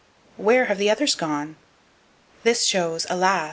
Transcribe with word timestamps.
Where 0.35 0.65
have 0.65 0.79
the 0.79 0.89
others 0.89 1.13
gone? 1.13 1.57
This 2.41 2.65
shows, 2.65 3.05
alas! 3.07 3.39